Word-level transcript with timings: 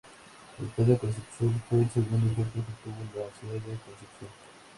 El 0.59 0.67
Teatro 0.71 0.97
Concepción 0.97 1.61
fue 1.69 1.81
el 1.81 1.89
segundo 1.91 2.33
teatro 2.33 2.63
que 2.65 2.89
tuvo 2.89 3.23
la 3.23 3.29
ciudad 3.39 3.53
de 3.53 3.77
Concepción. 3.83 4.29